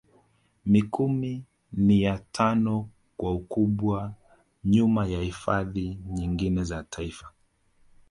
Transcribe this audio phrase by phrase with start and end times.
[0.65, 4.13] Mikumi ni ya tano kwa ukubwa
[4.65, 7.31] nyuma ya hifadhi nyingine za Taifa